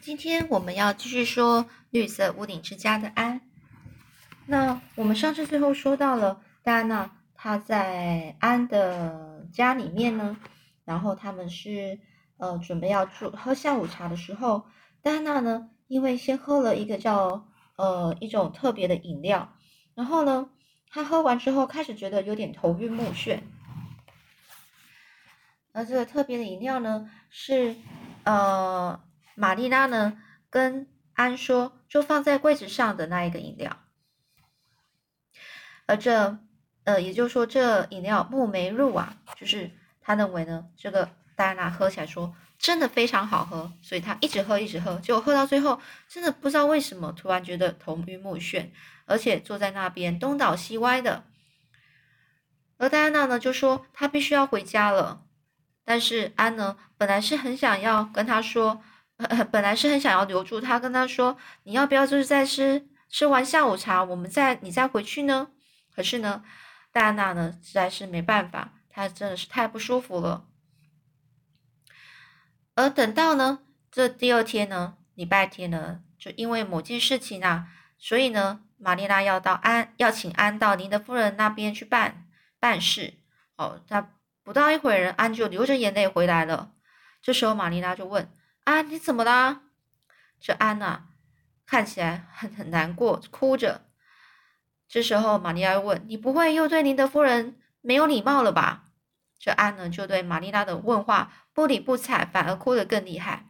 [0.00, 3.42] 今天我们要继续说绿色屋顶之家的安。
[4.46, 10.38] 那我们上次最后说到了戴安娜，她在安的家里面呢，
[10.86, 12.00] 然后他们是
[12.38, 14.64] 呃准备要住喝下午茶的时候，
[15.02, 17.46] 戴安娜呢，因为先喝了一个叫
[17.76, 19.54] 呃一种特别的饮料，
[19.94, 20.48] 然后呢，
[20.88, 23.40] 她喝完之后开始觉得有点头晕目眩。
[25.72, 27.76] 而这个特别的饮料呢，是
[28.24, 28.98] 呃。
[29.34, 30.18] 玛丽拉呢，
[30.50, 33.76] 跟安说，就放在柜子上的那一个饮料，
[35.86, 36.38] 而这，
[36.84, 48.70] 呃，也就是说，这饮料木梅露啊，就是他认为呢，这个戴安娜喝起来说真的非常好喝，所以他一直喝，一直喝，结果喝到最后，真的不知道为什么，突然觉得头晕目眩，
[49.04, 51.24] 而且坐在那边东倒西歪的。
[52.78, 55.26] 而戴安娜呢，就说她必须要回家了，
[55.84, 58.82] 但是安呢，本来是很想要跟他说。
[59.50, 65.48] 本来是很想要留住他，跟他说：“你要不要就是在吃吃完下午茶，我们再你再回去呢？”
[65.94, 66.42] 可是呢，
[66.92, 70.46] 戴安娜呢实在是没办法，她真的是太不舒服了。
[72.74, 77.68] 而等到呢这第二天呢，礼拜天呢，就因为某件事情啊，
[77.98, 82.26] 所以呢，玛丽拉要到安要请安到您的夫人那边去办
[82.58, 83.14] 办事。
[83.56, 84.12] 哦，他
[84.42, 86.72] 不到一会儿，安就流着眼泪回来了。
[87.20, 88.30] 这时候玛丽拉就问。
[88.64, 89.62] 啊，你怎么啦？
[90.40, 91.08] 这安娜
[91.66, 93.86] 看起来很很难过，哭着。
[94.88, 98.84] 这时候，玛丽亚问：“你不会又对您的夫人没有礼貌了吧？”
[99.38, 103.46] 这安呢，就对玛丽拉的问话不理不睬，反而哭得更厉害。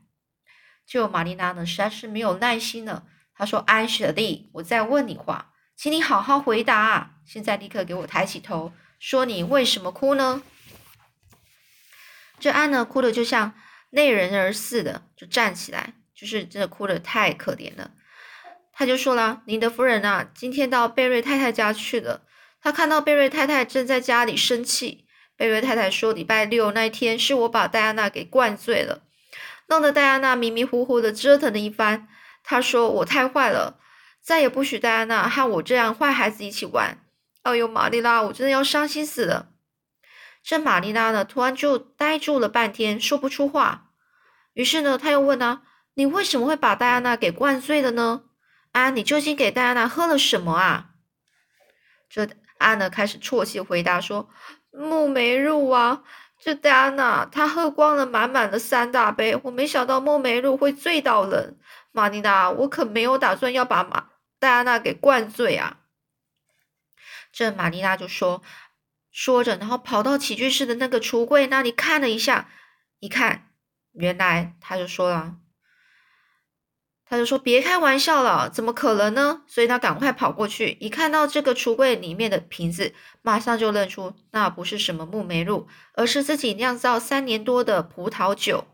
[0.87, 3.07] 就玛丽拉呢，实在是没有耐心了。
[3.35, 7.17] 她说：“安雪莉，我在问你话，请你好好回答。
[7.25, 10.43] 现在立刻给我抬起头，说你为什么哭呢？”
[12.39, 13.55] 这安呢，哭的就像……
[13.91, 17.91] 泪人儿似的就站起来，就是真的哭得太可怜了。
[18.73, 22.23] 他就说了：“您的夫人啊，今天到贝瑞太太家去了。
[22.63, 25.07] 他看到贝瑞太太正在家里生气。
[25.37, 29.03] 贝瑞太太说，礼拜六那天是我把戴安娜给灌醉了，
[29.67, 32.09] 弄得戴安娜迷迷糊糊的折腾了一番。
[32.43, 33.79] 他说我太坏了，
[34.23, 37.05] 再也不许戴安娜和我这样坏孩子一起玩。
[37.43, 39.50] 哎呦，玛丽拉，我真的要伤心死了。”
[40.43, 43.91] 这玛丽拉呢，突然就呆住了半天，说不出话。
[44.55, 45.63] 于是呢，他又问啊
[45.95, 48.23] ：“你为什么会把戴安娜给灌醉了呢？
[48.73, 50.93] 啊，你究竟给戴安娜喝了什么啊？”
[52.09, 52.29] 这
[52.59, 54.29] 安呢开始啜泣回答说
[54.73, 56.03] ：“木梅露啊，
[56.39, 61.59] 这戴安娜她喝光了满满的三大杯，我没想到木梅露会醉到人。
[61.93, 64.09] 玛丽拉，我可没有打算要把玛
[64.39, 65.81] 戴安娜给灌醉啊。”
[67.31, 68.43] 这玛丽拉就说。
[69.11, 72.49] 说着，然后跑到起居室的那个橱柜那里看了一下，
[73.01, 73.51] 一看，
[73.93, 75.37] 原来他就说了，
[77.05, 79.43] 他就说别开玩笑了，怎么可能呢？
[79.49, 88.67] 所以他赶快跑过去，一看到这个橱柜里面的瓶子，马上就认出那不是什么木梅露，而是自己酿造三年多的葡萄酒。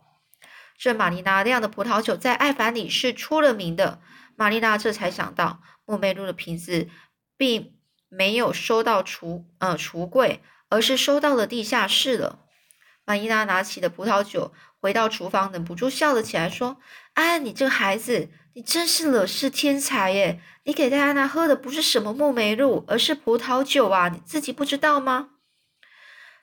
[0.77, 4.03] 这玛丽娜酿的葡萄酒在艾凡里是出了名的。
[4.37, 6.89] 玛丽娜这才想到，木梅露的瓶子
[7.39, 7.76] 并。
[8.17, 10.41] 没有收到橱呃橱柜，
[10.71, 12.39] 而是收到了地下室了。
[13.05, 16.79] 玛伊娜拿起了葡萄酒，回到厨房，忍不住笑了起来，说
[17.15, 20.41] ：“哎，你这个孩子，你真是惹事天才耶！
[20.65, 24.09] 你给戴安娜喝的不是什么木梅露，而是葡萄酒啊！
[24.09, 25.29] 你自己不知道吗？”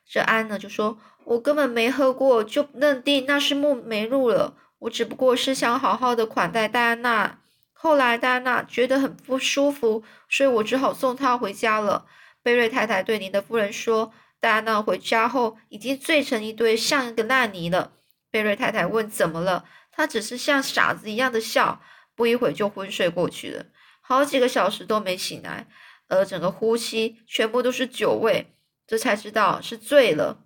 [0.10, 4.56] 这安呢就说：“我根本没喝过，就认定那是木梅露了。
[4.80, 7.40] 我只不过是想好好的款待戴安娜。”
[7.84, 12.06] 后来戴安娜觉得很不舒服，所以我只好送她回家了。
[12.42, 17.92] 贝瑞太太对您的夫人说，戴安娜回家后已经醉成一堆，像一个烂泥了。
[18.32, 21.82] 贝瑞太太问怎么了，她只是像傻子一样的笑，
[22.16, 23.66] 不一会就昏睡过去了，
[24.00, 25.68] 好几个小时都没醒来，
[26.08, 28.56] 而整个呼吸全部都是酒味，
[28.88, 30.46] 这才知道是醉了。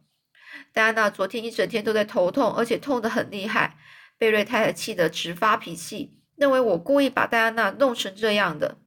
[0.73, 3.77] 戴安娜昨天一整天都在头痛，而且痛得很厉害。
[4.17, 6.15] 贝瑞太太气得直发脾气。
[6.37, 8.77] 认为我故意把戴安娜弄成这样的，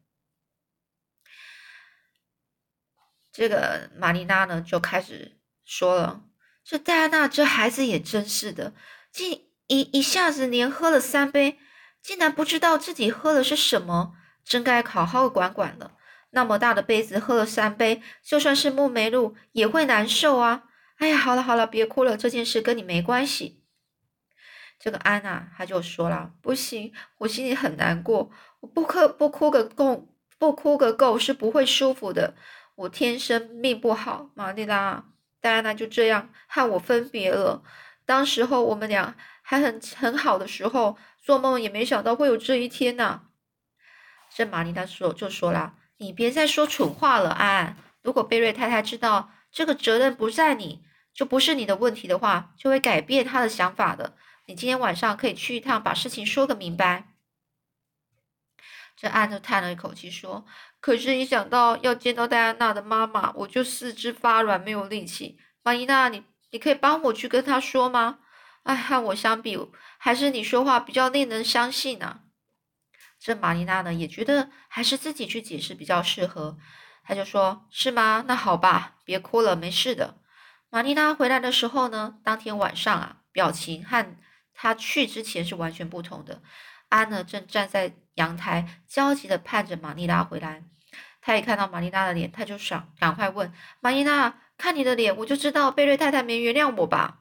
[3.32, 6.23] 这个玛丽娜呢就开始说了
[6.64, 8.73] ：“这戴安娜这孩子也真是的，
[9.12, 11.58] 竟一一下子连喝了三杯，
[12.00, 14.14] 竟然不知道自己喝的是什么，
[14.44, 15.97] 真该好好管管了。
[16.31, 20.62] 那么大的杯子喝了三杯，就算是木梅露也会难受啊！
[20.99, 23.59] 哎呀，好了好了，别哭了，这件事跟你没关系。”
[24.80, 28.30] 这个安娜，她就说了：“不行，我心里很难过，
[28.60, 32.34] 我不哭不哭个够，不哭个够是不会舒服的。
[32.74, 35.04] 我天生命不好，玛丽拉，
[35.38, 37.62] 戴安娜就这样和我分别了。
[38.06, 43.24] 当时候我们俩还很很好的时候，做梦也没想到会有这一天呐。
[44.34, 47.76] 这玛丽娜说就说啦：“你别再说蠢话了，安。
[48.02, 50.82] 如果贝瑞太太知道这个责任不在你，
[51.12, 54.14] 就不是你的问题的话，就会改变她的想法的。
[54.50, 57.14] 你今天晚上可以去一趟，把事情说个明白。”
[58.99, 60.44] 这安就叹了一口气说
[60.81, 65.38] ：“可是，一想到要见到戴安娜的妈妈，我就四肢发软，没有力气。
[65.62, 68.19] 玛丽娜，你你可以帮我去跟她说吗？
[68.64, 69.56] 哎，和我相比，
[69.99, 72.23] 还是你说话比较令人相信呢。”
[73.20, 76.58] 这玛丽娜呢，也觉得还是自己去解释比较适合。
[77.05, 78.25] 她就说：“是吗？
[78.26, 80.17] 那好吧，别哭了，没事的。”
[80.69, 84.17] 玛丽娜回来的时候呢，当天晚上啊，表情和
[84.62, 86.42] 他去之前是完全不同的。
[86.90, 90.62] 安呢，正站在阳台，焦急的盼着玛丽拉回来。
[91.22, 97.20] 他一看到玛丽拉的脸，他就想赶快问玛丽拉：“看你的脸，我就知道贝瑞太太没原谅我吧？”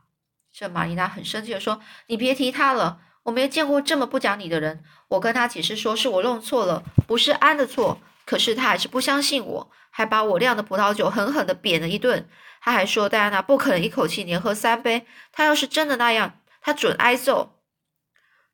[0.51, 4.83] 这玛丽拉很生气的说：“你别提他了，我没见过这么不讲理的人。
[5.07, 12.27] 我跟他解释说是我弄错了，不是安的错，可是他还是不相信我，还把我酿的葡萄酒狠狠的扁了一顿。
[12.61, 17.55] 他还说戴安娜不可能一口气连喝三杯，他要是真的那样，他准挨揍。”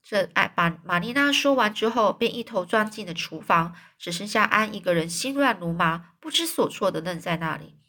[0.07, 7.79] 这哎，把玛丽娜说完之后，便一头钻进了厨房，只剩下安一个人心乱如麻、不知所措的愣在那里。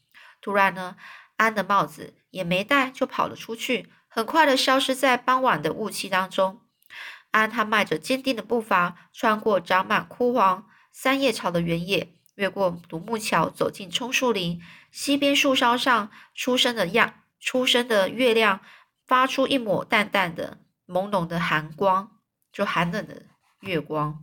[0.41, 0.97] 突然呢，
[1.37, 6.63] 安的帽子也没戴，就跑了出去，很快的消失在傍晚的雾气当中。
[7.33, 14.63] 安他迈着坚定的步伐，穿过长满枯黄三叶草的原野，越过独木桥，走进松树林。
[14.91, 18.63] 西边树梢上出生的样出生的月亮，
[19.07, 20.59] 发出一抹淡淡的。
[20.87, 22.21] 朦胧的寒光，
[22.53, 23.25] 就寒冷的
[23.59, 24.23] 月光。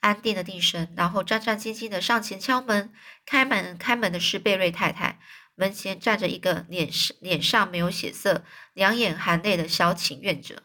[0.00, 2.94] 安定了定神，然后战战兢兢的上前敲门。
[3.26, 5.20] 开门，开门的是贝瑞太太。
[5.54, 6.88] 门前站着一个脸
[7.20, 8.42] 脸上没有血色、
[8.72, 10.62] 两眼含泪的小请愿者，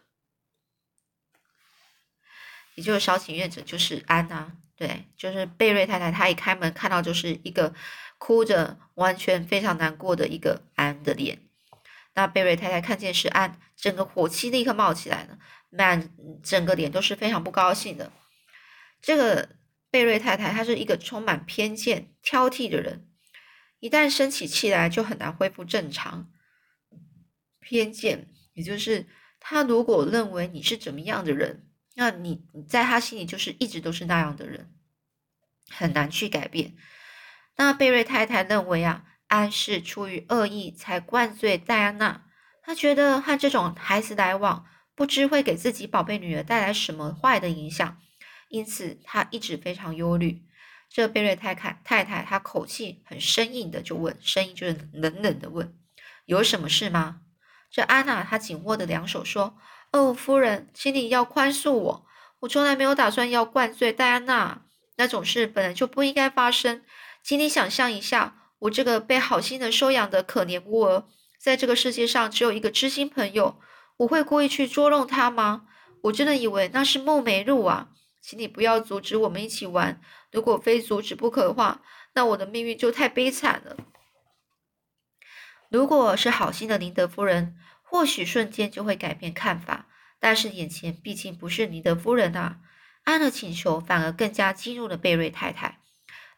[2.76, 4.54] 也就是小请愿者就是安呐。
[4.78, 6.10] 对，就是贝瑞太太。
[6.10, 7.76] 她一开门看到就是一个
[8.18, 11.47] 哭着、完全非常难过的一个安的脸。
[12.18, 15.38] 那贝瑞太太看见是安，整个火气立刻冒起来了，
[15.70, 16.10] 满
[16.42, 18.12] 整个脸都是非常不高兴的。
[19.00, 19.50] 这个
[19.92, 23.08] 贝瑞太太她是一个充满偏见、挑剔的人，
[23.80, 26.32] 一旦生起气来就很难恢复正常。
[27.60, 29.06] 偏见，也就是
[29.40, 34.74] 他如果认为你是怎么样的人，那你在他心里就是一直都是那样的人，
[35.70, 36.76] 很难去改变。
[37.58, 39.04] 那贝瑞太太认为啊。
[39.28, 42.24] 安是出于恶意才灌醉戴安娜，
[42.64, 44.66] 他觉得和这种孩子来往，
[44.96, 47.98] 不知会给自己宝贝女儿带来什么坏的影响，
[48.50, 50.44] 因此他一直非常忧虑。
[50.90, 55.78] 这贝瑞太太太太，她口气很生硬的就问，声音就是冷冷的问
[56.26, 57.20] ：“有什么事吗？”
[57.70, 59.58] 这安娜她紧握的两手说
[59.92, 62.06] ：“哦，夫人，请你要宽恕我，
[62.40, 64.62] 我从来没有打算要灌醉戴安娜，
[64.96, 66.82] 那种事本来就不应该发生，
[67.22, 71.06] 请你想象一下。”我这个被好心人收养的可怜孤儿，
[71.40, 73.60] 在这个世界上只有一个知心朋友，
[73.98, 75.68] 我会故意去捉弄他吗？
[76.04, 77.90] 我真的以为那是梦梅路啊！
[78.22, 80.02] 请你不要阻止我们一起玩，
[80.32, 81.82] 如果非阻止不可的话，
[82.14, 83.78] 那我的命运就太悲惨了。
[85.70, 89.88] 如果是好心的林德夫人，或许瞬间就会改变看法，
[90.20, 92.60] 但是眼前毕竟不是林德夫人啊！
[93.04, 95.80] 安的请求反而更加激怒了贝瑞太太。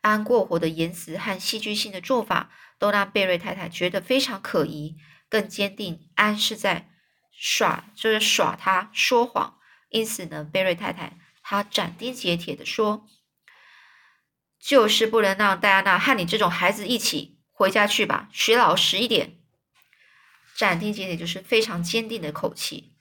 [0.01, 6.89] 安过火的言辞和戏剧性的做法，都让贝瑞太太觉得非常可疑，更坚定安是在
[7.31, 9.57] 耍，就是耍他说谎。
[9.89, 13.07] 因此呢，贝瑞太太她斩钉截铁地说
[14.59, 19.37] ：“就是不能让戴安娜和你这种孩子一起回家去吧，学老实一点。”
[20.55, 22.93] 斩钉截铁就是非常坚定的口气。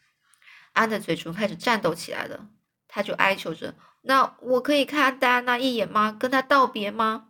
[0.73, 2.49] 安的嘴唇开始颤抖起来了，
[2.87, 3.75] 他就哀求着。
[4.03, 6.13] 那我可以看戴安娜一眼吗？
[6.13, 7.29] 跟她道别吗？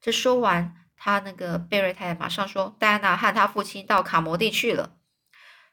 [0.00, 4.96] 这说完，他那个贝瑞太太马上说：“戴安娜和她父亲到卡摩地去了。”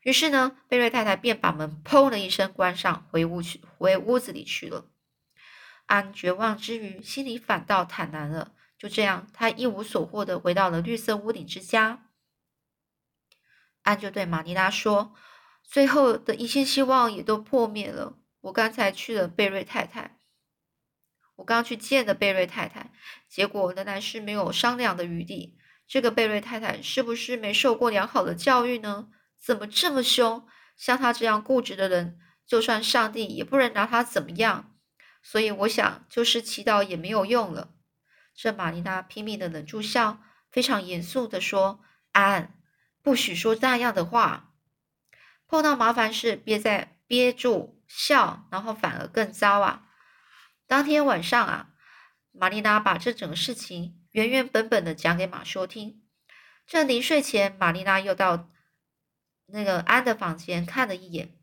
[0.03, 4.86] 于是呢，贝瑞太太便把门砰的一声关上，回屋去，回屋子里去了。
[5.86, 8.53] 安绝望之余，心里反倒坦然了。
[8.77, 12.10] 就这样，他一无所获的回到了绿色屋顶之家。
[13.84, 15.15] 安就对玛尼拉说
[15.63, 18.17] ：“最后的一线希望也都破灭了。”
[18.48, 20.18] 我刚才去了贝瑞太太，
[21.36, 22.92] 我刚去见的贝瑞太太，
[23.27, 25.58] 结果仍然是没有商量的余地。
[25.86, 29.10] 这个贝瑞太太是不是没受过良好的教育呢？
[29.38, 30.48] 怎么这么凶？
[30.77, 34.75] 像她这样固执的人，就算上帝也不能拿她怎么样。
[35.22, 37.74] 所以我想，就是祈祷也没有用了。
[38.34, 41.82] 这玛丽娜拼命的忍住笑，非常严肃的说
[42.13, 42.54] ：“安，
[43.01, 44.54] 不许说那样的话。”
[45.48, 49.88] 碰到麻烦事憋在憋住笑，然后反而更糟啊。
[50.67, 51.70] 当天晚上啊，
[52.32, 56.03] 玛丽娜把这整个事情原原本本的讲给马修听。
[56.65, 58.50] 这临睡前，玛丽娜又到
[59.46, 61.39] 那个安的房间看了一眼，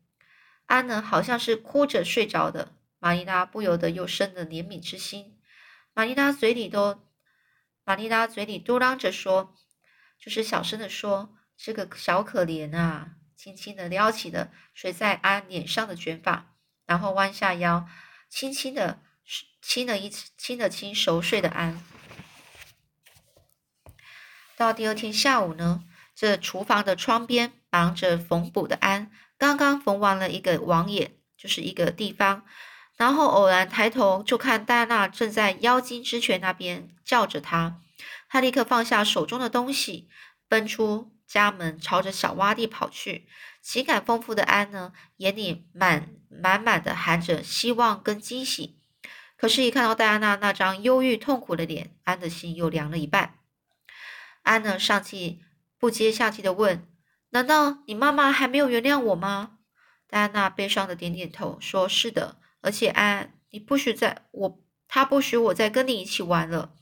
[0.67, 2.73] 安呢好像是哭着睡着的。
[2.99, 5.39] 玛丽娜不由得又生了怜悯之心。
[5.93, 7.07] 玛丽娜嘴里都，
[7.83, 9.55] 玛丽娜嘴里嘟囔着说，
[10.19, 16.53] 就是小声的说：“这个小可怜啊！”轻轻的撩起了垂在安脸上的卷发，
[16.85, 17.87] 然后弯下腰，
[18.29, 18.99] 轻轻的
[19.61, 21.81] 亲了一亲了亲熟睡的安。
[24.57, 25.83] 到第二天下午呢，
[26.15, 32.45] 这厨房的窗边忙着缝补的安，刚刚缝完了一个网眼，就是一个地方。
[32.95, 37.81] 然后偶然抬头，就看戴安娜正在妖精之泉那边叫着他。
[38.29, 40.07] 他立刻放下手中的东西，
[40.47, 43.27] 奔出家门，朝着小洼地跑去。
[43.61, 48.79] 情感丰富的安呢，眼里满满满的含着希望跟惊喜。
[49.37, 53.39] 可是，一看到戴安娜那张忧郁痛苦的脸，安的心又凉了一半。
[54.43, 55.41] 安呢，上气
[55.79, 56.87] 不接下气的问
[57.31, 59.57] ：“难道你妈妈还没有原谅我吗？”
[60.07, 66.73] 戴安娜悲伤的点点头，说：“是的。”而且安，你不许再我，他不许我再跟你一起玩了。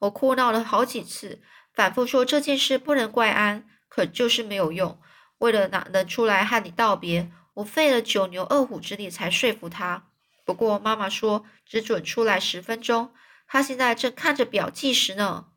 [0.00, 1.42] 我哭闹了好几次，
[1.74, 4.98] 反复说这件事不能怪安，可就是没有用。
[5.36, 10.06] 为了哪能出来和你道别，我费了九牛二虎之力才说服他。
[10.46, 13.12] 不过妈妈说只准出来十分钟，
[13.46, 15.48] 他现在正看着表计时呢。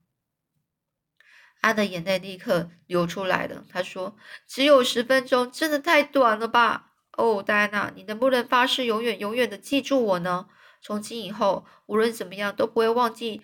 [1.62, 3.64] 安的眼泪立刻流出来了。
[3.72, 10.48] 他说：“只有十分钟，真的太短了吧？”哦，戴安娜，你能不能发誓永远永远的记住我呢？
[10.82, 13.42] 从今以后，无论怎么样都不会忘记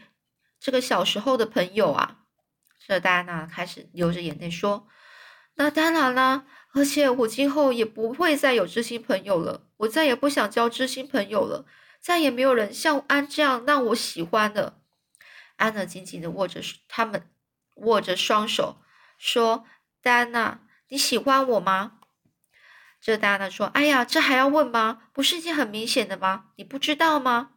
[0.59, 2.18] 这个小时候的朋友啊！
[2.89, 4.87] 这戴安娜开始流着眼泪说
[5.53, 11.67] ：“那当然啦，而且我今后也不会再有知心朋友了，我再也不想交知心朋友了，
[12.01, 14.81] 再也没有人像安这样让我喜欢的。”
[15.57, 17.29] 安娜紧紧的握着他们，
[17.75, 18.77] 握着双手
[19.19, 19.65] 说
[20.01, 21.99] ：“戴安娜，你喜欢我吗？”
[22.99, 25.03] 这戴安娜说：“哎呀，这还要问吗？
[25.13, 26.45] 不是已经很明显的吗？
[26.55, 27.51] 你不知道吗？”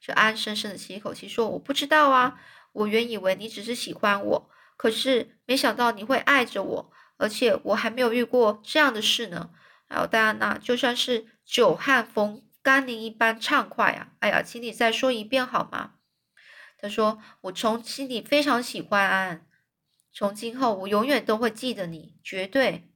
[0.00, 2.40] 这安深深的吸一口气说：“我不知道啊，
[2.72, 9.50] 我原以为你只是喜欢我，可是没想到你会爱着我，而且我还没有遇过这样的事呢。”
[9.86, 14.12] 还有戴安娜，就算是久旱逢甘霖一般畅快啊！
[14.20, 15.96] 哎呀，请你再说一遍好吗？
[16.78, 19.46] 他说：“我从心里非常喜欢安，
[20.10, 22.90] 从今后我永远都会记得你，绝对。”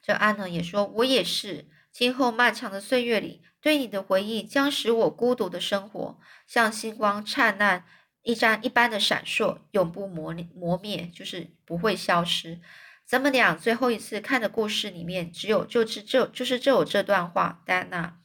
[0.00, 1.68] 这安呢也说：“我也是。
[1.90, 7.84] 今后漫长的岁月里，对你的回忆将使我孤独的生活像星光灿烂
[8.24, 12.58] 一盏一般的闪烁，永不磨磨灭，就是不会消失。
[13.04, 17.62] 咱们俩最后一次看的故事里面，只有就是这就是这有这段话。
[17.66, 18.18] 戴安娜，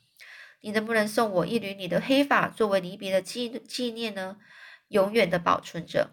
[0.61, 4.37] 你能不能送我一缕你的黑发，作为离别的纪纪念呢？
[4.87, 6.11] 永远的保存着。”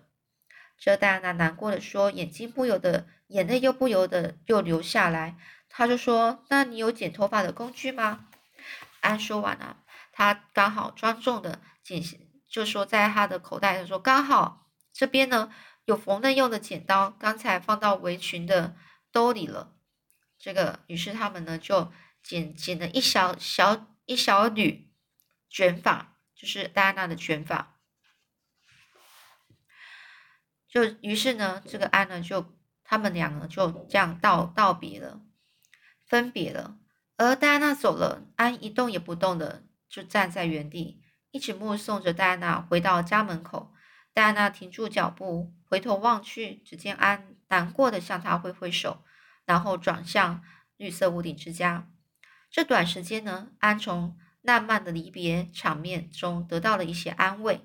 [0.76, 5.36] 这戴安娜难过的说，眼睛不由得，眼泪又不由得又流下来。
[5.68, 8.26] 他就说：“那你有剪头发的工具吗？”
[9.00, 9.76] 安说完了，
[10.10, 12.02] 他刚好庄重的剪，
[12.48, 15.52] 就说在他的口袋，他说：“刚好这边呢
[15.84, 18.76] 有缝纫用的剪刀，刚才放到围裙的
[19.10, 19.74] 兜里了。”
[20.38, 24.92] 这个，于是他们呢就剪剪了一小小一小缕
[25.48, 27.78] 卷发，就是戴安娜的卷发。
[30.68, 35.22] 就于是呢，这个安呢就他们两个就这样道道别了。
[36.04, 36.78] 分别了，
[37.16, 43.72] 而戴安娜走了，安一动也不动的就站在原地，一直目送着戴安娜回到家门口。
[44.12, 49.04] 戴安娜停住脚步，回头望去，只见安难过的向他挥挥手，
[49.44, 50.42] 然后转向
[50.76, 51.90] 绿色屋顶之家。
[52.50, 57.60] 这短时间呢，安从浪漫的离别场面中得到了一些安慰。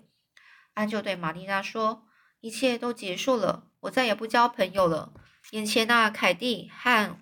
[0.74, 2.06] 安就对玛丽娜说
[2.42, 5.14] ：“一切都结束了，我再也不交朋友了。
[5.52, 7.18] 眼前那凯蒂和……”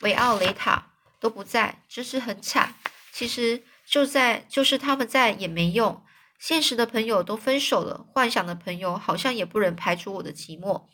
[0.00, 2.74] 维奥雷塔都不在，真是很惨。
[3.12, 6.02] 其实就在，就是他们在也没用。
[6.38, 10.86] 现实的朋友都分手了，幻想的朋友好像也不能排除我的寂寞。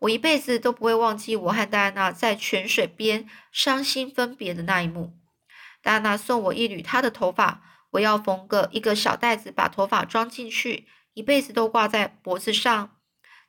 [0.00, 5.12] 我一辈子都不会忘记我和戴安娜在泉水边伤心分别的那一幕。
[5.82, 12.96] 戴安娜送我一缕她的头发，我要缝个一个小袋子，把头发装进去，一辈子都挂在脖子上。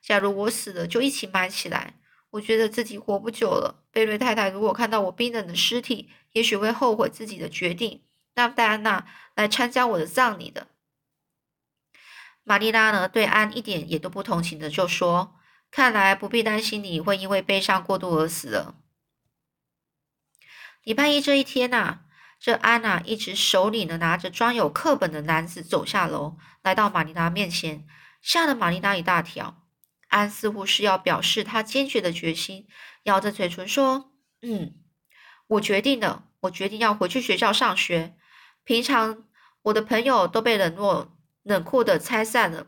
[0.02, 1.94] 假如我死了，就一起埋起来。
[2.32, 3.84] 我觉得自己活不久了。
[3.90, 8.02] 贝瑞太太如果看到我冰冷的尸体，也许会后悔自己的决定，
[8.34, 10.68] 让戴安娜来参加我的葬礼的。
[12.44, 15.36] 玛丽拉呢，对安一点也都不同情的就说
[15.70, 18.74] ：“看来不必担心你会因为悲伤过度而死了。”
[20.82, 22.00] 礼拜一这一天呐，
[22.40, 27.86] 这安娜一直手里呢拿着装有课本的篮子走下楼，来到玛丽娜面前，
[28.20, 29.62] 吓得玛丽娜一大跳。
[30.08, 32.66] 安似乎是要表示他坚决的决心，
[33.04, 34.12] 咬着嘴唇说
[34.42, 34.74] ：“嗯，
[35.46, 38.16] 我决定了，我决定要回去学校上学。
[38.64, 39.24] 平常
[39.62, 42.66] 我的朋友都被冷落、冷酷的拆散了。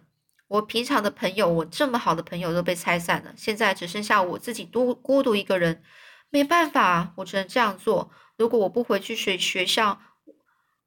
[0.48, 5.82] 我平常的朋友，我这么好的朋友都被拆散了，现在只剩下我自己独孤独一个人。
[6.30, 8.10] 没办法，我只能这样做。
[8.36, 10.00] 如果我不回去学学校，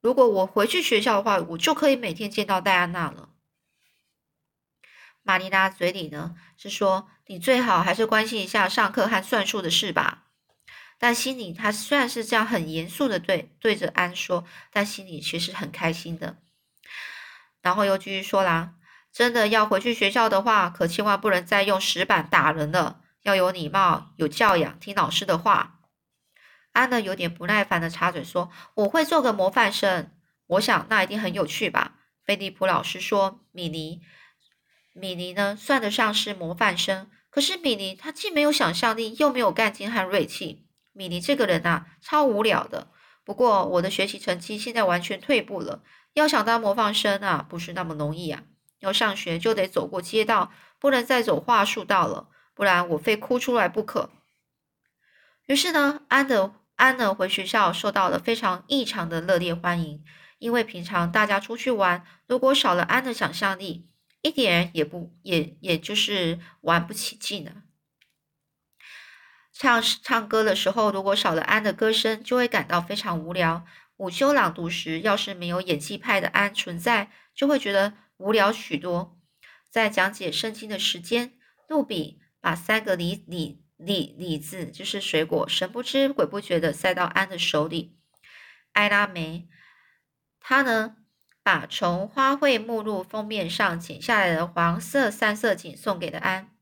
[0.02, 3.30] 如果我回去学校的话，我就可以每天见到戴安娜了。”
[5.24, 10.26] 玛丽拉嘴里呢是说：“你最好还是关心一下上课和算术的事吧。”
[11.00, 16.38] 但心里他虽然是这样很严肃的对对着安说，但心里其实很开心的。
[17.62, 18.74] 然后又继续说啦
[19.14, 25.82] ：“真的要回去学校的话，可千万不能再用石板打人了，要有礼貌、有教养，听老师的话。”
[26.74, 30.12] 安呢有点不耐烦的插嘴说：“我会做个模范生，
[30.46, 34.02] 我想那一定很有趣吧。”菲利普老师说：“米妮。”
[34.94, 37.10] 米妮呢，算得上是模范生。
[37.30, 40.67] 可是米妮她既没有想象力，又没有干劲和锐气。
[40.98, 42.88] 米妮这个人啊，超无聊的。
[43.24, 48.44] 不过我的学习成绩现在完全退步了，要想当模范生啊，不是那么容易啊。
[48.80, 54.10] 要上学就得走过街道，不能再走桦树道了，不然我非哭出来不可。
[55.46, 60.04] 于是呢，安德安德回学校，受到了非常异常的热烈欢迎。
[60.40, 63.88] 因为平常大家出去玩，如果少了安的想象力。
[64.24, 67.52] 一点也不也也就是玩不起劲呢。
[69.60, 73.66] 唱唱歌的时候，如果少了安的歌声，就会感到非常无聊。
[73.98, 79.18] 午休朗读时，要是没有演技派的安存在，就会觉得无聊许多。
[79.70, 81.34] 在讲解圣经的时间，
[81.68, 87.98] 露比把三个李李李李字，就是水果，神不知鬼不觉的塞到安的手里。
[88.74, 89.48] 艾拉梅，
[90.40, 90.98] 他呢？
[91.44, 96.57] 把从花卉目录封面上剪下来的黄色三色锦送给了安。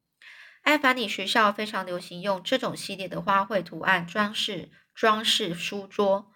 [0.65, 6.34] 艾凡尼学校非常流行用这种系列的花卉图案装饰装饰书桌，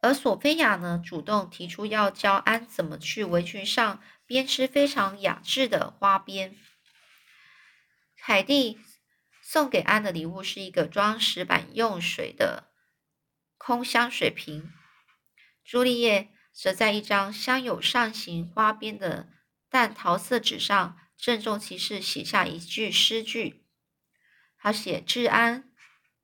[0.00, 6.56] 而索菲亚呢，主动提出要教安怎么去围裙上编织非常雅致的花边。
[8.16, 8.80] 凯蒂
[9.42, 12.72] 送给安的礼物是一个装石板用水的
[13.56, 14.72] 空香水瓶。
[15.64, 16.32] 朱丽叶。
[16.52, 19.28] 则在一张镶有扇形花边的
[19.70, 23.66] 淡桃色纸上，郑重其事写下一句诗句。
[24.56, 25.70] 他写“治安”，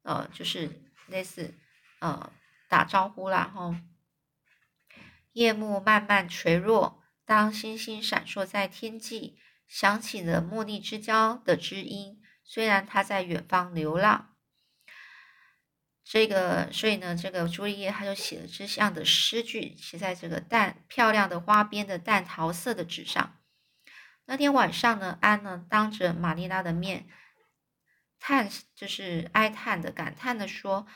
[0.02, 1.54] 呃，就是类似
[2.00, 2.32] 呃
[2.68, 3.76] 打招呼啦，吼。
[5.32, 12.22] 夜幕慢慢垂落，当星星闪烁在天际，响起了茉莉之交的知音。
[12.42, 14.34] 虽然他在远方流浪。
[16.02, 23.35] 这个，所以呢，这个朱丽叶他就写了这样的诗句，写在这个淡漂亮的花边的淡桃色的纸上。
[24.26, 27.06] 那天晚上呢，安呢当着玛丽拉的面，
[28.18, 30.86] 叹就是哀叹的感叹的说：“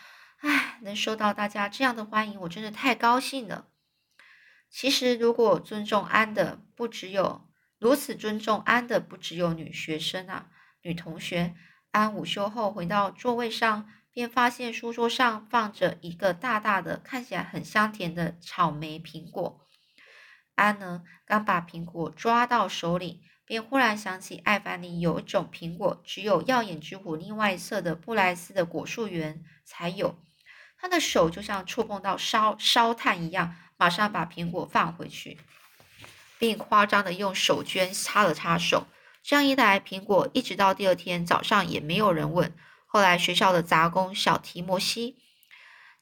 [0.42, 3.68] 唉，能受到大家这样的欢迎，我真的太高兴了。
[4.68, 10.50] 其实，如果尊重安的不只有如此尊重安的不只有女学生啊，
[10.82, 11.54] 女同学。
[11.92, 19.64] 安午休后回到座位上。”便发现书桌上放着一个大大的、看起来很香甜的草莓苹果。
[20.60, 30.18] 安呢，刚把苹果抓到手里，便忽然想起艾凡尼有一种苹果，只有耀眼之湖另外一侧的布莱斯的果树园才有。
[30.78, 35.38] 他的手就像触碰到烧烧炭一样，马上把苹果放回去，
[36.38, 38.86] 并夸张的用手绢擦了擦手。
[39.22, 42.54] 这样一来，苹果一直到第二天早上也没有人问。
[42.84, 45.16] 后来，学校的杂工小提摩西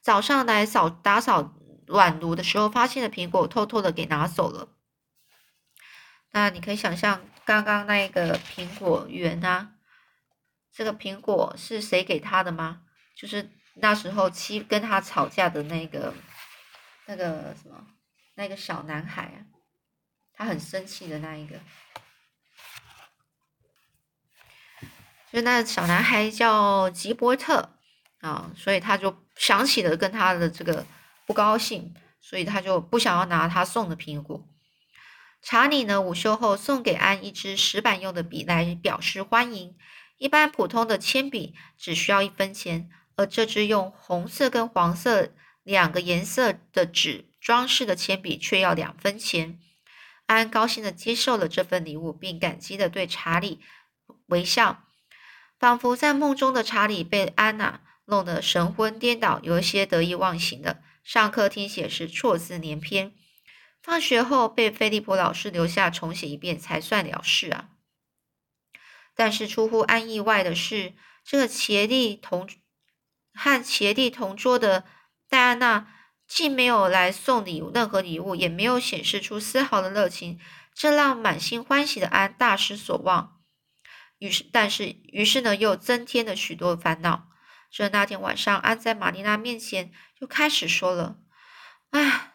[0.01, 1.55] 早上来扫打扫
[1.89, 4.69] 暖炉的时候，发现了苹果，偷偷的给拿走了。
[6.31, 9.71] 那你可以想象，刚刚那个苹果园啊，
[10.71, 12.83] 这个苹果是谁给他的吗？
[13.15, 16.13] 就是那时候妻跟他吵架的那个
[17.07, 17.87] 那个什么
[18.35, 19.39] 那个小男孩啊，
[20.33, 21.59] 他很生气的那一个。
[25.31, 27.77] 就那小男孩叫吉伯特
[28.21, 30.85] 啊，所以他就想起了跟他的这个
[31.29, 34.47] 不高兴，所以他就不想要拿他送的苹果。
[35.43, 39.77] 查理呢，午休后送给安一支石板用的笔来表示欢迎。
[40.17, 49.59] 一般普通的铅笔只需要一分钱，而这支用红色跟黄色两个颜色的纸装饰的铅笔却要两分钱。
[50.25, 53.59] 安高兴的接受了这份礼物，并感激的对查理
[54.25, 54.81] 微笑。
[55.59, 60.81] 仿佛在梦中的查理被安娜弄得神魂颠倒，有一些得意忘形的。
[61.11, 63.15] 上课听写时错字连篇，
[63.81, 67.69] 放学后被菲利普老师留下重写一遍才算了事啊。
[69.15, 70.93] 但是出乎安意外的是，
[71.23, 72.47] 这个茄弟同
[73.33, 74.85] 和茄弟同桌的
[75.27, 75.87] 戴安娜，
[76.27, 80.39] 既没有来送礼物任何礼物，也没有显示出丝毫的热情，
[80.75, 83.41] 这让满心欢喜的安大失所望。
[84.19, 87.28] 于是，但是，于是呢，又增添了许多烦恼。
[87.69, 91.17] 这那天晚上，安在玛丽娜面前又开始说了
[91.91, 92.33] ：“哎，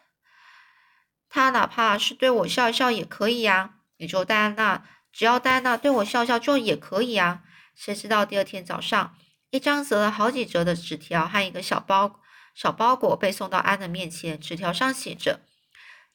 [1.29, 7.43] 他哪怕是对我笑笑也可以呀，也就戴安娜，只要戴安娜对我笑笑就也可以呀。
[7.75, 9.15] 谁知道第二天早上，
[9.49, 12.21] 一张折了好几折的纸条和一个小包
[12.53, 15.41] 小包裹被送到安的面前，纸条上写着：‘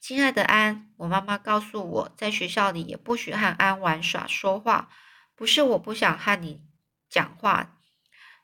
[0.01, 4.89] 亲爱的安，我妈妈告诉我在学校里也不许和安玩耍说话。’”
[5.33, 6.61] 不是我不想和你
[7.09, 7.79] 讲话，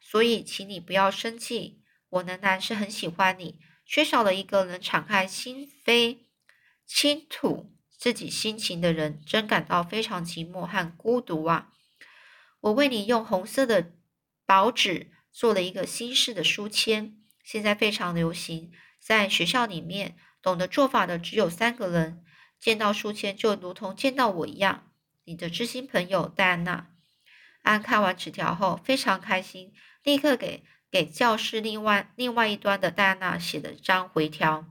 [0.10, 1.82] 所以请你不要生气。
[2.08, 6.20] 我仍然是很喜欢你，缺少了一个能敞开心扉、
[6.86, 11.74] 倾吐自己心情的人，真感到非常寂寞和孤独啊！
[12.62, 13.91] 我为你用红色的
[14.46, 22.24] 薄纸做了一个新式的书签，现在非常流行，在学校里面懂得做法的只有三个人，
[22.58, 24.93] 见到书签就如同见到我一样。
[25.26, 26.96] 你的知心朋友戴安娜，
[27.67, 34.65] 安看完纸条后非常开心，立刻给给教室另外另外一端的戴安娜写了张回条。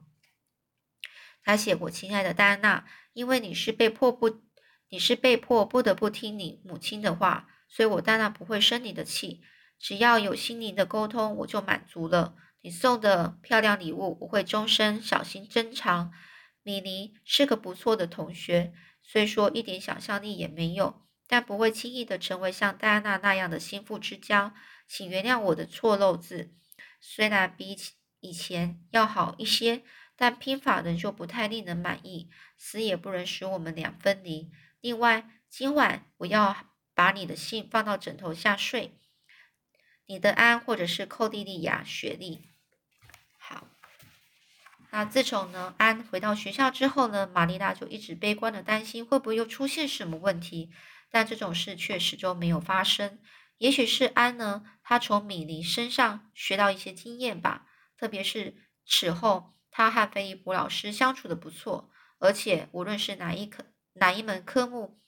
[1.43, 4.41] 他写过：“亲爱的戴安娜，因为你是被迫不，
[4.89, 9.43] 你是被迫不得不听你母亲的话，所以我当然不会生你的气。
[9.79, 12.35] 只要有心灵的沟通，我就满足了。
[12.63, 16.13] 你送的漂亮礼物，我会终身小心珍藏。
[16.63, 18.73] 米妮是个不错的同学。”
[19.09, 24.53] 虽说一点想象力也没有，但不会轻易的成为像戴安娜那样的心腹之交。
[24.89, 26.55] 请原谅我的错漏字，
[27.01, 27.77] 虽然比
[28.21, 29.83] 以前要好一些，
[30.15, 34.51] 但拼法仍旧不太令人满意，死也不能使我们俩分离。
[34.81, 36.57] 另外，今晚我要
[36.95, 38.99] 把你的信放到枕头下睡。
[40.07, 42.51] 你的安，或者是寇蒂莉亚·雪莉。
[43.39, 43.67] 好。
[44.93, 50.71] 那自从呢，安回到学校之后呢，玛丽娜就一直悲观的担心会不会又出现什么问题，
[51.17, 53.19] 但这种事却始终没有发生。
[53.57, 58.55] 也许是安呢，他从米妮身上学到一些经验吧，特别是
[58.87, 65.01] 此后他和菲利普老师相处的不错，而且无论是哪一科哪一门科目，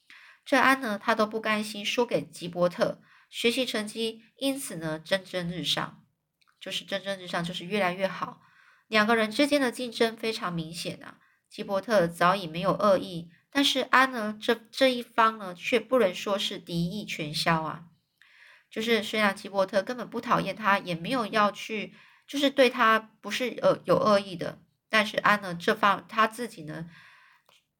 [0.47, 6.07] 这安呢，他都不甘心输给吉伯特，学习成绩因此呢蒸蒸日上，
[6.59, 8.40] 就是蒸蒸日上，就是越来越好。
[8.87, 11.18] 两个人之间的竞争非常明显啊。
[11.51, 17.87] 吉伯特早已没有恶意，但是安呢，这这一方呢，却不能说是敌意全消啊。
[18.71, 21.95] 就是虽然吉伯特根本不讨厌他，也没有要去，
[22.27, 26.89] 就是对他不是呃有恶意的，但是安呢这方他自己呢，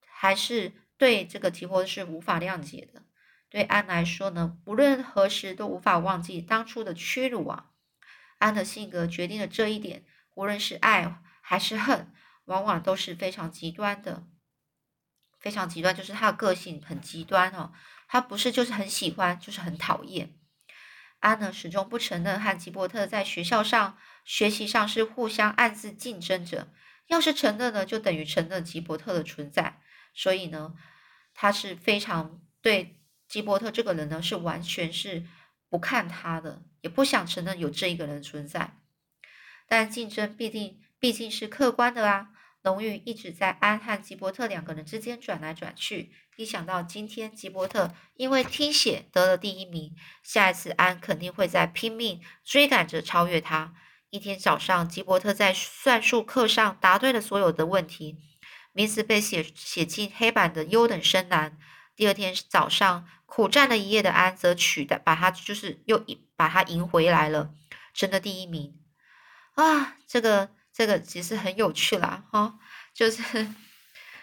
[0.07, 3.03] 还是对这个吉伯特是无法谅解的。
[3.51, 7.71] 对安来说呢，不论何时都无法忘记当初的屈辱啊。
[8.39, 10.05] 安的性格决定了这一点。
[10.35, 12.13] 无论是爱还是恨，
[12.45, 14.25] 往往都是非常极端的。
[15.39, 17.73] 非常极端，就是他的个性很极端哦。
[18.07, 20.35] 他不是就是很喜欢，就是很讨厌。
[21.21, 26.69] 安呢始终不承认和吉伯特在学校上、学习上是互相暗自竞争着。
[27.09, 29.81] 要是承认呢，就等于承认吉伯特的存在。
[30.15, 30.75] 所以呢，
[31.35, 35.25] 他是非常对吉伯特这个人呢是完全是
[35.69, 38.79] 不看他的，也不想承认有这一个人存在。
[39.67, 42.31] 但竞争必定毕竟是客观的啊，
[42.63, 46.13] 荣誉一直在安和吉伯特两个人之间转来转去。
[46.37, 53.75] 一想到今天吉伯特因为听写得了第一名，下一次安肯定会在拼命追赶着超越他。
[54.11, 58.17] 一天早上，吉伯特在算术课上答对了所有的问题，
[58.73, 61.59] 名字被写写进黑板的优等生栏。
[61.95, 66.05] 第二天早上，苦战了一夜的安则取代把他就是又
[66.37, 67.51] 把他赢回来了，
[67.93, 68.81] 争了第一名。
[69.55, 72.57] 啊，这个这个其实很有趣啦，哈，
[72.95, 73.49] 就是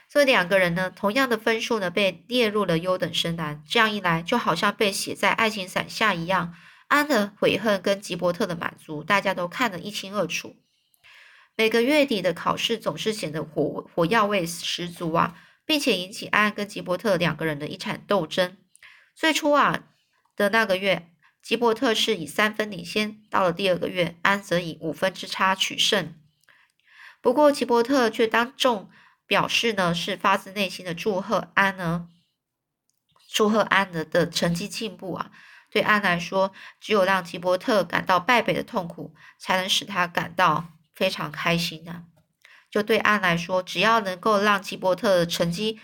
[0.07, 6.55] 这两个人呢，同样的分数呢被列入了优等生栏，这样一来就好像被写在爱情伞下一样。
[6.87, 10.55] 安的悔恨跟吉伯特的满足，大家都看得一清二楚。
[11.57, 18.55] 每个月底的考试总是显得火火药味十足啊，并且引起安跟吉伯特两个人的一场斗争。
[19.13, 19.83] 最初啊
[20.37, 21.11] 的那个月。
[21.41, 26.15] 吉伯特是以三分领先，到了第二个月，安则以五分之差取胜。
[27.25, 28.87] 不过，吉伯特却当众
[29.25, 32.07] 表示呢，是发自内心的祝贺安呢，
[33.27, 35.31] 祝贺安的的成绩进步啊。
[35.71, 42.03] 对安来说，只有让吉伯特感到败北的痛苦，才能使他感到非常开心呢。
[42.69, 45.79] 就对安来说，只要能够让吉伯特的成绩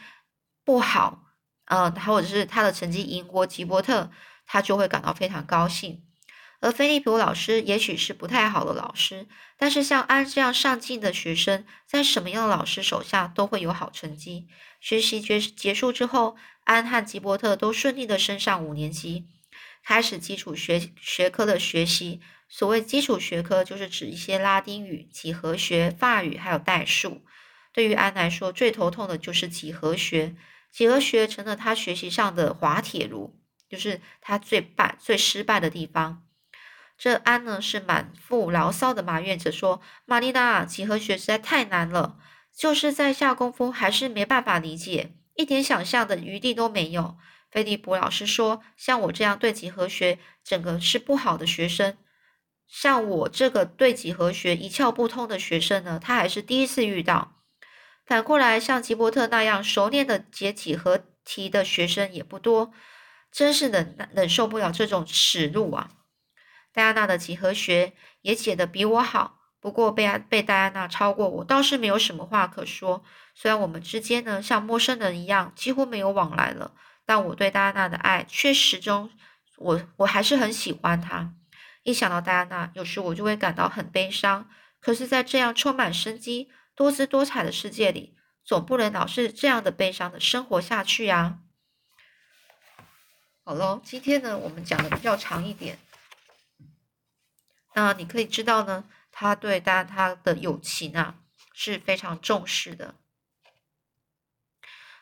[0.64, 1.24] 不好，
[1.66, 4.12] 嗯呃，或者是他的成绩赢过吉伯特，
[4.46, 6.04] 他就会感到非常高兴。
[6.62, 14.48] 而菲利普老师也许是不太好的老师，但是像安这样上进的学生，在什么样的老师手下都会有好成绩。
[14.80, 19.26] 学习结结束之后，安和吉伯特都顺利的升上五年级，
[19.84, 22.22] 开始基础学学科的学习。
[22.48, 27.24] 所谓基础学科，就是指一些拉丁语、几何学、法语还有代数。
[27.74, 30.36] 对于安来说，最头痛的就是几何学，
[30.72, 36.22] 几何学成了他学习上的滑铁卢，就是他最败、最失败的地方。
[37.04, 42.20] 这安呢是满腹牢骚的埋怨着说：“玛丽娜，几何学实在太难了，
[42.56, 47.18] 就是在下功夫还是没办法理解，一点想象的余地都没有。”
[47.50, 51.98] 菲利普老师说：“像我这样对几何学整个是不好的学生，
[52.68, 57.42] 像我这个对几何学一窍不通的学生呢，他还是第一次遇到。
[58.06, 62.72] 反过来，像吉伯特那样熟练的解几何题的学生也不多，
[63.32, 65.90] 真是忍忍受不了这种耻辱啊！”
[66.74, 73.04] 戴安娜的几何学也解得比我好，不过被被戴安娜超过，我倒是没有什么话可说。
[73.36, 76.74] 虽然我们之间呢像陌生人一样，几乎没有往来了，
[77.06, 79.10] 但我对戴安娜的爱却始终，
[79.58, 81.34] 我我还是很喜欢她。
[81.84, 84.50] 一想到戴安娜，有时我就会感到很悲伤。
[84.80, 91.40] 可是，在这样充满生机、多姿多彩的世界里，总不能老是这样的悲伤的生活下去呀。
[93.44, 95.78] 好喽，今天呢，我们讲的比较长一点。
[97.74, 101.16] 那你可以知道呢，他对大他的友情啊
[101.54, 102.96] 是非常重视的，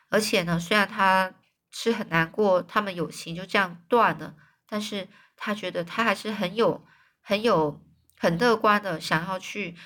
[0.08, 1.34] 而且呢，虽然他
[1.70, 4.36] 是很难过，他们友情就这样断了，
[4.68, 6.86] 但是他觉得他还是很有、
[7.20, 7.80] 很有、
[8.18, 9.76] 很乐观的，想要去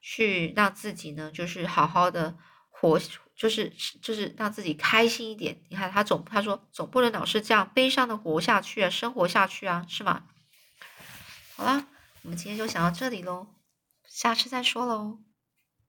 [0.00, 2.36] 去让自己呢，就是好好的
[2.70, 3.00] 活，
[3.36, 5.62] 就是就是让自己开心一点。
[5.68, 10.24] 你看他总他说总不能老是这样悲伤的活下去啊，生活下去啊，是吗？
[11.56, 11.86] 好了。
[12.22, 13.48] 我们今天就讲到这里喽，
[14.04, 15.18] 下次再说喽。